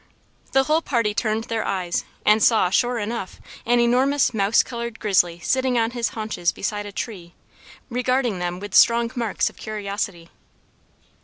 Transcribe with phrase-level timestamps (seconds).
[0.53, 5.37] The whole party turned their eyes, and saw, sure enough, an enormous mouse colored grizzly
[5.41, 7.35] sitting on his haunches beside a tree,
[7.87, 10.29] regarding them with strong marks of curiosity.